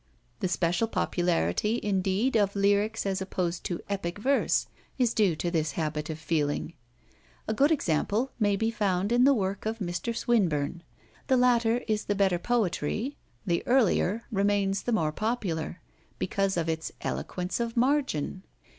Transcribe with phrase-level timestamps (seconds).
[0.39, 4.65] The special popularity, indeed, of lyric as opposed to epic verse
[4.97, 6.73] is due to this habit of feeling.
[7.47, 10.81] A good example maybe found in the work of Mr Swinburne:
[11.27, 17.59] the latter is the better poetry, the earlier remains the more popular—because of its eloquence
[17.59, 18.41] of margin.